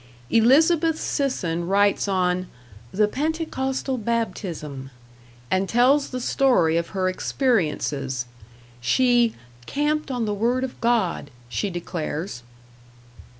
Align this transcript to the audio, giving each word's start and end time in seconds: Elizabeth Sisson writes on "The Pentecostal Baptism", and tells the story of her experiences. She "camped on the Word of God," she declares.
Elizabeth 0.31 0.99
Sisson 0.99 1.67
writes 1.67 2.07
on 2.07 2.47
"The 2.91 3.07
Pentecostal 3.07 3.99
Baptism", 3.99 4.89
and 5.51 5.69
tells 5.69 6.09
the 6.09 6.19
story 6.19 6.75
of 6.75 6.87
her 6.87 7.07
experiences. 7.07 8.25
She 8.79 9.35
"camped 9.67 10.09
on 10.09 10.25
the 10.25 10.33
Word 10.33 10.63
of 10.63 10.81
God," 10.81 11.29
she 11.49 11.69
declares. 11.69 12.41